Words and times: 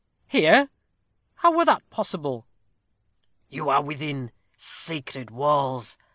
"Here! 0.27 0.71
How 1.35 1.55
were 1.55 1.65
that 1.65 1.87
possible?" 1.91 2.47
"You 3.49 3.69
are 3.69 3.83
within 3.83 4.31
sacred 4.57 5.29
walls. 5.29 5.95